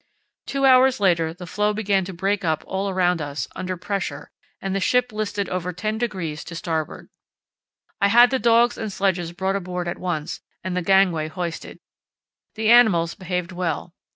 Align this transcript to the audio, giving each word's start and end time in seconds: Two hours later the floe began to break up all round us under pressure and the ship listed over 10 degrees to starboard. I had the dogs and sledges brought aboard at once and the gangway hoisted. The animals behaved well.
Two 0.47 0.65
hours 0.65 0.99
later 0.99 1.31
the 1.31 1.45
floe 1.45 1.75
began 1.75 2.03
to 2.05 2.11
break 2.11 2.43
up 2.43 2.63
all 2.65 2.91
round 2.91 3.21
us 3.21 3.47
under 3.55 3.77
pressure 3.77 4.31
and 4.59 4.73
the 4.73 4.79
ship 4.79 5.11
listed 5.13 5.47
over 5.49 5.71
10 5.71 5.99
degrees 5.99 6.43
to 6.45 6.55
starboard. 6.55 7.09
I 8.01 8.07
had 8.07 8.31
the 8.31 8.39
dogs 8.39 8.79
and 8.79 8.91
sledges 8.91 9.31
brought 9.31 9.55
aboard 9.55 9.87
at 9.87 9.99
once 9.99 10.41
and 10.63 10.75
the 10.75 10.81
gangway 10.81 11.27
hoisted. 11.27 11.77
The 12.55 12.71
animals 12.71 13.13
behaved 13.13 13.51
well. 13.51 13.93